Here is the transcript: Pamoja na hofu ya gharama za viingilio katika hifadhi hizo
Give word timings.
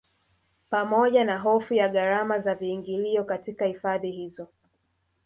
Pamoja 0.69 1.25
na 1.25 1.37
hofu 1.39 1.73
ya 1.73 1.89
gharama 1.89 2.39
za 2.39 2.55
viingilio 2.55 3.23
katika 3.23 3.65
hifadhi 3.65 4.11
hizo 4.11 4.47